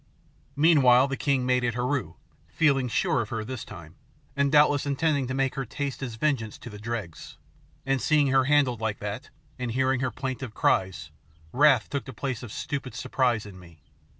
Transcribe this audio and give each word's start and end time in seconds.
Meanwhile 0.55 1.09
the 1.09 1.15
king 1.15 1.45
made 1.45 1.63
at 1.63 1.75
Heru, 1.75 2.15
feeling 2.47 2.87
sure 2.87 3.21
of 3.21 3.29
her 3.29 3.45
this 3.45 3.63
time, 3.63 3.97
and 4.35 4.51
doubtless 4.51 4.87
intending 4.87 5.27
to 5.27 5.35
make 5.35 5.53
her 5.53 5.63
taste 5.63 5.99
his 5.99 6.15
vengeance 6.15 6.57
to 6.57 6.71
the 6.71 6.79
dregs; 6.79 7.37
and 7.85 8.01
seeing 8.01 8.25
her 8.29 8.45
handled 8.45 8.81
like 8.81 8.97
that, 8.97 9.29
and 9.59 9.73
hearing 9.73 9.99
her 9.99 10.09
plaintive 10.09 10.55
cries, 10.55 11.11
wrath 11.51 11.87
took 11.87 12.05
the 12.05 12.13
place 12.13 12.41
of 12.41 12.51
stupid 12.51 12.95
surprise 12.95 13.45
in 13.45 13.59
me. 13.59 13.83